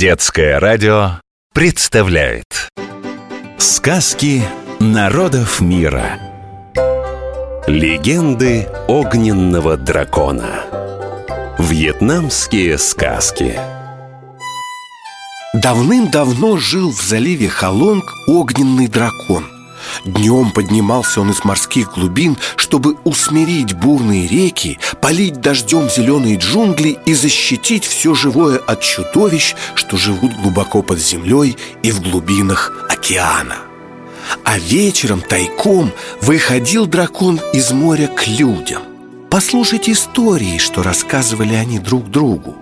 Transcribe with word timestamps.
Детское 0.00 0.58
радио 0.58 1.20
представляет 1.52 2.70
Сказки 3.58 4.42
народов 4.78 5.60
мира. 5.60 6.18
Легенды 7.66 8.66
огненного 8.88 9.76
дракона. 9.76 10.64
Вьетнамские 11.58 12.78
сказки. 12.78 13.60
Давным-давно 15.52 16.56
жил 16.56 16.92
в 16.92 17.02
заливе 17.02 17.50
Халонг 17.50 18.10
огненный 18.26 18.88
дракон– 18.88 19.44
Днем 20.04 20.50
поднимался 20.50 21.20
он 21.20 21.30
из 21.30 21.44
морских 21.44 21.92
глубин, 21.94 22.36
чтобы 22.56 22.96
усмирить 23.04 23.74
бурные 23.74 24.26
реки, 24.26 24.78
полить 25.00 25.40
дождем 25.40 25.88
зеленые 25.90 26.36
джунгли 26.36 26.98
и 27.04 27.14
защитить 27.14 27.84
все 27.84 28.14
живое 28.14 28.58
от 28.58 28.80
чудовищ, 28.80 29.54
что 29.74 29.96
живут 29.96 30.32
глубоко 30.40 30.82
под 30.82 30.98
землей 30.98 31.56
и 31.82 31.90
в 31.90 32.00
глубинах 32.00 32.86
океана. 32.88 33.56
А 34.44 34.58
вечером 34.58 35.20
тайком 35.20 35.92
выходил 36.20 36.86
дракон 36.86 37.40
из 37.52 37.72
моря 37.72 38.06
к 38.06 38.26
людям. 38.26 38.82
Послушать 39.28 39.88
истории, 39.88 40.58
что 40.58 40.82
рассказывали 40.82 41.54
они 41.54 41.78
друг 41.78 42.10
другу. 42.10 42.56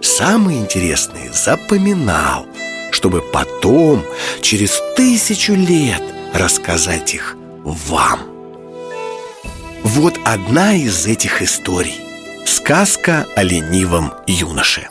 Самые 0.00 0.60
интересные 0.60 1.32
запоминал, 1.32 2.46
чтобы 2.92 3.20
потом, 3.20 4.04
через 4.40 4.80
тысячу 4.96 5.54
лет– 5.54 6.02
рассказать 6.32 7.14
их 7.14 7.36
вам. 7.64 8.20
Вот 9.84 10.18
одна 10.24 10.74
из 10.74 11.06
этих 11.06 11.42
историй. 11.42 11.96
Сказка 12.46 13.26
о 13.36 13.42
ленивом 13.42 14.12
юноше. 14.26 14.88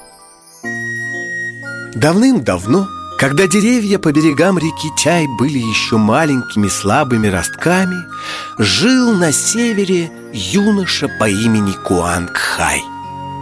Давным-давно, 1.96 2.88
когда 3.18 3.48
деревья 3.48 3.98
по 4.00 4.12
берегам 4.12 4.58
реки 4.58 4.90
Чай 4.98 5.26
были 5.40 5.58
еще 5.58 5.98
маленькими 5.98 6.68
слабыми 6.68 7.28
ростками, 7.28 7.98
жил 8.58 9.14
на 9.16 9.32
севере 9.32 10.12
юноша 10.34 11.10
по 11.20 11.28
имени 11.28 11.74
Куанг 11.84 12.38
Хай. 12.38 12.82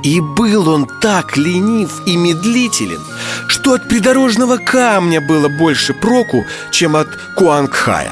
И 0.06 0.22
был 0.22 0.70
он 0.70 0.86
так 0.86 1.36
ленив 1.36 2.04
и 2.06 2.16
медлителен, 2.16 3.02
что 3.48 3.74
от 3.74 3.90
придорожного 3.90 4.58
камня 4.58 5.20
было 5.20 5.48
больше 5.48 5.96
проку, 5.96 6.46
чем 6.70 6.96
от 6.96 7.08
Куангхая. 7.36 8.12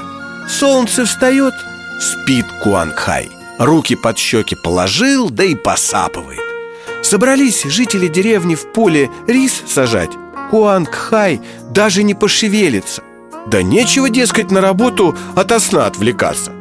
Солнце 0.50 1.06
встает, 1.06 1.54
спит 2.02 2.48
Куангхай. 2.64 3.30
Руки 3.60 3.94
под 3.94 4.18
щеки 4.18 4.56
положил, 4.56 5.30
да 5.30 5.44
и 5.44 5.54
посапывает. 5.54 6.42
Собрались 7.04 7.64
жители 7.64 8.08
деревни 8.08 8.56
в 8.56 8.74
поле 8.74 9.12
рис 9.28 9.62
сажать. 9.68 10.12
Куангхай 10.50 11.42
даже 11.70 12.02
не 12.02 12.16
пошевелится. 12.16 13.04
Да 13.46 13.62
нечего, 13.62 14.10
дескать, 14.10 14.50
на 14.50 14.62
работу 14.62 15.16
ото 15.36 15.60
сна 15.60 15.86
отвлекаться. 15.86 16.54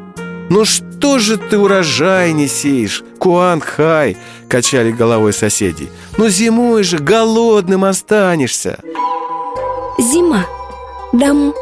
Ну 0.50 0.67
что 0.67 0.91
же 1.19 1.36
ты 1.36 1.58
урожай 1.58 2.33
не 2.33 2.48
сеешь, 2.48 3.05
Куанхай? 3.19 4.17
Качали 4.48 4.92
головой 4.92 5.33
соседи 5.33 5.91
Ну 6.17 6.28
зимой 6.28 6.83
же 6.83 6.98
голодным 6.98 7.84
останешься 7.84 8.78
Зима 9.98 10.47
Дам 11.12 11.55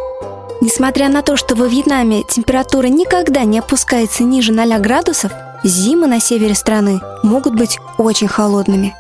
Несмотря 0.61 1.09
на 1.09 1.23
то, 1.23 1.37
что 1.37 1.55
во 1.55 1.67
Вьетнаме 1.67 2.23
температура 2.29 2.87
никогда 2.89 3.45
не 3.45 3.59
опускается 3.59 4.25
ниже 4.25 4.53
0 4.53 4.79
градусов, 4.79 5.33
зимы 5.65 6.07
на 6.07 6.21
севере 6.21 6.55
страны 6.55 7.01
могут 7.23 7.55
быть 7.55 7.79
очень 7.97 8.29
холодными. 8.29 8.95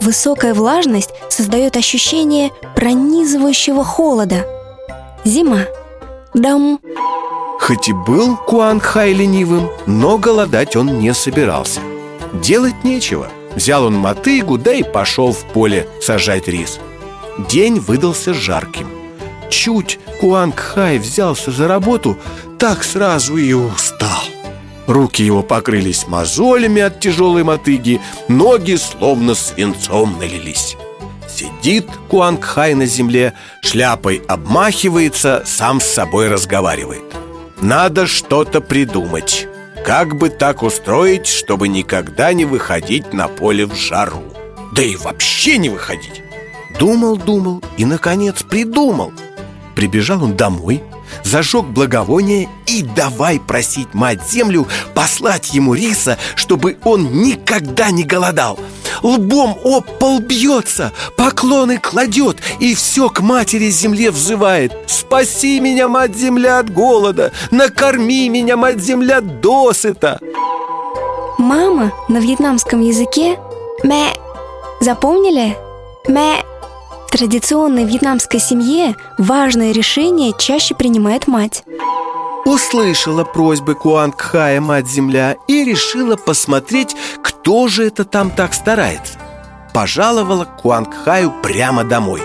Высокая 0.00 0.54
влажность 0.54 1.10
создает 1.28 1.76
ощущение 1.76 2.50
пронизывающего 2.74 3.84
холода. 3.84 4.46
Зима. 5.24 5.66
Дам. 6.32 6.80
Хоть 7.62 7.88
и 7.88 7.92
был 7.92 8.36
Куан 8.36 8.80
Хай 8.80 9.12
ленивым, 9.12 9.70
но 9.86 10.18
голодать 10.18 10.74
он 10.74 10.98
не 10.98 11.14
собирался. 11.14 11.80
Делать 12.32 12.82
нечего. 12.82 13.28
Взял 13.54 13.84
он 13.84 13.94
мотыгу, 13.94 14.58
да 14.58 14.74
и 14.74 14.82
пошел 14.82 15.32
в 15.32 15.44
поле 15.44 15.86
сажать 16.00 16.48
рис. 16.48 16.80
День 17.48 17.78
выдался 17.78 18.34
жарким. 18.34 18.88
Чуть 19.48 20.00
Куанг 20.20 20.58
Хай 20.58 20.98
взялся 20.98 21.52
за 21.52 21.68
работу, 21.68 22.18
так 22.58 22.82
сразу 22.82 23.36
и 23.36 23.52
устал. 23.52 24.24
Руки 24.88 25.22
его 25.22 25.44
покрылись 25.44 26.08
мозолями 26.08 26.82
от 26.82 26.98
тяжелой 26.98 27.44
мотыги, 27.44 28.00
ноги 28.26 28.74
словно 28.74 29.36
свинцом 29.36 30.18
налились. 30.18 30.76
Сидит 31.32 31.86
Куанг 32.08 32.42
Хай 32.42 32.74
на 32.74 32.86
земле, 32.86 33.34
шляпой 33.60 34.20
обмахивается, 34.26 35.44
сам 35.46 35.80
с 35.80 35.84
собой 35.84 36.26
разговаривает– 36.26 37.04
надо 37.62 38.06
что-то 38.06 38.60
придумать. 38.60 39.46
Как 39.86 40.16
бы 40.16 40.28
так 40.28 40.62
устроить, 40.62 41.26
чтобы 41.26 41.68
никогда 41.68 42.32
не 42.32 42.44
выходить 42.44 43.12
на 43.12 43.28
поле 43.28 43.66
в 43.66 43.74
жару? 43.74 44.22
Да 44.72 44.82
и 44.82 44.96
вообще 44.96 45.58
не 45.58 45.70
выходить. 45.70 46.22
Думал, 46.78 47.16
думал 47.16 47.62
и, 47.76 47.84
наконец, 47.84 48.42
придумал. 48.42 49.12
Прибежал 49.74 50.24
он 50.24 50.36
домой, 50.36 50.82
зажег 51.22 51.66
благовоние 51.66 52.48
и 52.66 52.82
давай 52.82 53.40
просить 53.40 53.94
мать-землю 53.94 54.66
послать 54.94 55.54
ему 55.54 55.74
риса, 55.74 56.18
чтобы 56.34 56.78
он 56.84 57.22
никогда 57.22 57.90
не 57.90 58.02
голодал 58.02 58.58
Лбом 59.02 59.58
об 59.64 59.84
пол 59.98 60.20
бьется, 60.20 60.92
поклоны 61.16 61.78
кладет 61.78 62.38
и 62.60 62.74
все 62.74 63.08
к 63.08 63.20
матери 63.20 63.68
земле 63.70 64.10
взывает. 64.10 64.72
Спаси 64.86 65.60
меня, 65.60 65.88
мать-земля, 65.88 66.60
от 66.60 66.72
голода, 66.72 67.32
накорми 67.50 68.28
меня, 68.28 68.56
мать-земля, 68.56 69.20
досыта! 69.20 70.18
Мама 71.38 71.92
на 72.08 72.18
вьетнамском 72.18 72.80
языке 72.80 73.38
«мэ» 73.82 74.12
Запомнили? 74.80 75.56
«Мэ» 76.06 76.42
В 77.06 77.10
традиционной 77.12 77.84
вьетнамской 77.84 78.40
семье 78.40 78.96
важное 79.18 79.72
решение 79.72 80.32
чаще 80.38 80.74
принимает 80.74 81.26
мать. 81.26 81.62
Услышала 82.44 83.24
просьбы 83.24 83.74
Куангхая 83.74 84.60
мать-земля 84.60 85.36
и 85.46 85.62
решила 85.62 86.16
посмотреть, 86.16 86.96
кто 87.42 87.66
же 87.66 87.84
это 87.84 88.04
там 88.04 88.30
так 88.30 88.54
старается. 88.54 89.14
Пожаловала 89.74 90.44
Куангхаю 90.44 91.32
прямо 91.42 91.82
домой. 91.82 92.22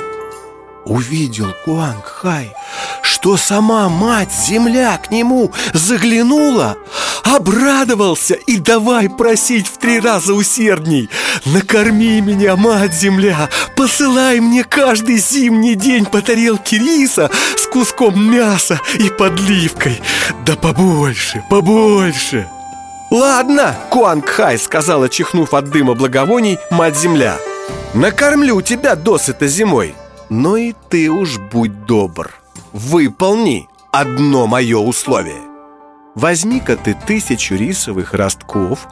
Увидел 0.86 1.48
Куангхай, 1.66 2.54
что 3.02 3.36
сама 3.36 3.90
мать-земля 3.90 4.96
к 4.98 5.10
нему 5.10 5.52
заглянула, 5.74 6.78
обрадовался 7.24 8.36
и 8.36 8.58
давай 8.58 9.10
просить 9.10 9.66
в 9.66 9.80
три 9.80 10.00
раза 10.00 10.36
усердней. 10.36 11.10
Накорми 11.46 12.22
меня, 12.22 12.56
мать-земля, 12.56 13.50
посылай 13.76 14.40
мне 14.40 14.64
каждый 14.64 15.18
зимний 15.18 15.74
день 15.74 16.06
по 16.06 16.22
тарелке 16.22 16.78
риса 16.78 17.32
с 17.58 17.66
куском 17.66 18.32
мяса 18.32 18.80
и 19.00 19.10
подливкой. 19.10 20.00
Да 20.46 20.56
побольше, 20.56 21.44
побольше. 21.50 22.48
«Ладно, 23.10 23.76
Куангхай»,— 23.90 24.58
сказала, 24.60 25.08
чихнув 25.10 25.54
от 25.54 25.70
дыма 25.70 25.94
благовоний, 25.94 26.60
мать-земля 26.72 27.38
«Накормлю 27.94 28.62
тебя 28.62 28.96
досыта 28.96 29.48
зимой. 29.48 29.96
Но 30.30 30.58
и 30.58 30.74
ты 30.90 31.10
уж 31.10 31.38
будь 31.38 31.86
добр. 31.86 32.34
Выполни 32.74 33.70
одно 33.92 34.46
мое 34.46 34.78
условие. 34.78 35.42
Возьми-ка 36.16 36.76
ты 36.76 36.98
тысячу 37.06 37.56
рисовых 37.56 38.14
ростков 38.14 38.88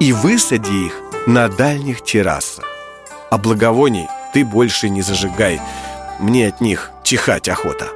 И 0.00 0.12
высади 0.12 0.86
их 0.86 0.94
на 1.26 1.48
дальних 1.48 2.02
террасах. 2.02 2.64
А 3.30 3.38
благовоний 3.38 4.08
ты 4.32 4.44
больше 4.44 4.88
не 4.88 5.02
зажигай. 5.02 5.60
Мне 6.18 6.48
от 6.48 6.60
них 6.60 6.90
чихать 7.04 7.48
охота 7.48 7.88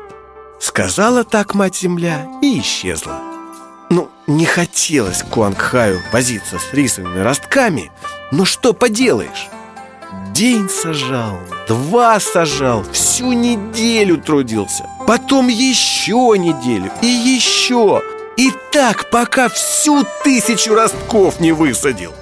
Сказала 0.61 1.25
так 1.25 1.55
мать-земля 1.55 2.27
и 2.43 2.61
исчезла 2.61 3.34
не 4.27 4.47
хотелось 4.47 5.23
Куангхаю 5.23 6.01
возиться 6.13 6.59
с 6.59 6.73
рисовыми 6.73 7.21
ростками, 7.21 7.91
но 8.33 8.45
что 8.45 8.73
поделаешь? 8.73 9.49
День 10.33 10.69
сажал, 10.69 11.39
два 11.69 12.19
сажал, 12.19 12.85
всю 12.93 13.33
неделю 13.33 14.19
трудился 14.19 14.85
Потом 15.07 15.49
еще 15.49 16.35
неделю 16.39 16.91
и 17.03 17.07
еще. 17.07 18.03
И 18.37 18.53
так, 18.73 19.11
пока 19.11 19.49
всю 19.49 20.05
тысячу 20.25 20.75
ростков 20.75 21.41
не 21.41 21.53
высадил. 21.53 22.13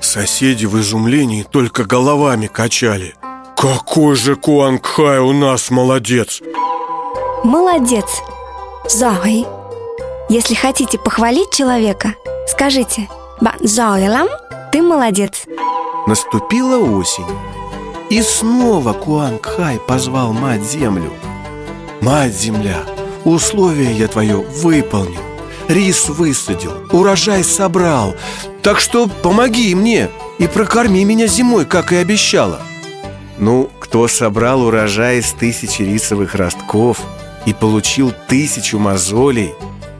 Соседи 0.00 0.66
в 0.66 0.78
изумлении 0.78 1.42
только 1.42 1.84
головами 1.84 2.46
качали. 2.46 3.14
Какой 3.56 4.14
же 4.16 4.36
Куангхай 4.36 5.18
у 5.18 5.32
нас 5.32 5.70
молодец! 5.70 6.42
Молодец! 7.42 8.22
Зай 8.88 9.46
если 10.28 10.54
хотите 10.54 10.98
похвалить 10.98 11.50
человека, 11.50 12.14
скажите 12.48 13.08
«Ба 13.40 13.54
зойлам, 13.60 14.28
ты 14.72 14.82
молодец» 14.82 15.44
Наступила 16.06 16.78
осень 16.78 17.26
И 18.10 18.22
снова 18.22 18.92
Куанг 18.92 19.44
Хай 19.44 19.78
позвал 19.78 20.32
мать-землю. 20.32 21.12
Мать-земля, 22.00 22.82
условия 23.24 23.92
я 23.92 24.08
твое 24.08 24.36
выполнил 24.36 25.20
Рис 25.68 26.08
высадил, 26.08 26.72
урожай 26.92 27.42
собрал 27.42 28.14
Так 28.62 28.80
что 28.80 29.08
помоги 29.08 29.74
мне 29.74 30.10
и 30.38 30.46
прокорми 30.46 31.04
меня 31.04 31.26
зимой, 31.26 31.64
как 31.64 31.92
и 31.92 31.96
обещала 31.96 32.62
Ну, 33.38 33.70
кто 33.80 34.06
собрал 34.08 34.62
урожай 34.62 35.18
из 35.18 35.32
тысячи 35.32 35.82
рисовых 35.82 36.34
ростков 36.34 37.00
И 37.46 37.52
получил 37.52 38.12
тысячу 38.28 38.78
мозолей 38.78 39.54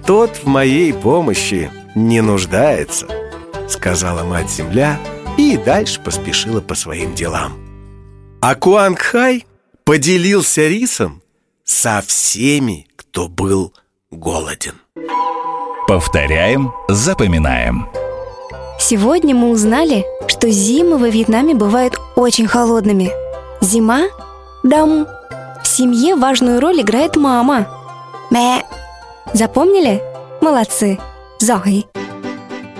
Тот 0.07 0.37
в 0.37 0.47
моей 0.47 0.93
помощи 0.93 1.69
не 1.97 2.21
нуждается 2.21 3.09
Сказала 3.69 4.23
мать-земля 4.23 5.01
и 5.37 5.57
дальше 5.57 6.01
поспешила 6.01 6.61
по 6.61 6.77
своим 6.77 7.15
делам 7.15 7.55
А 8.41 8.55
Куангхай 8.55 9.45
поделился 9.83 10.69
рисом 10.69 11.23
со 11.65 12.03
всеми, 12.07 12.87
кто 12.95 13.27
был 13.27 13.73
голоден 14.13 14.75
Повторяем, 15.89 16.73
запоминаем 16.89 17.89
Сегодня 18.79 19.35
мы 19.35 19.51
узнали, 19.51 20.05
что 20.29 20.51
зимы 20.51 20.99
во 20.99 21.09
Вьетнаме 21.09 21.55
бывают 21.55 21.99
очень 22.15 22.47
холодными. 22.47 23.11
Зима– 23.63 24.03
дам. 24.63 25.07
В 25.63 25.67
семье 25.67 26.15
важную 26.15 26.61
роль 26.61 26.83
играет 26.83 27.17
мама. 27.17 27.67
Мэ. 28.31 28.63
Запомнили? 29.37 30.01
Молодцы. 30.41 30.99
Зои. 31.41 31.85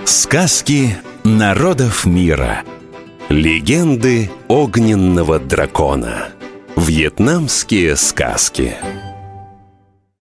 Сказки 0.05 0.97
народов 1.23 2.07
мира 2.07 2.63
Легенды 3.29 4.31
огненного 4.47 5.37
дракона 5.37 6.29
Вьетнамские 6.75 7.95
сказки 7.95 8.75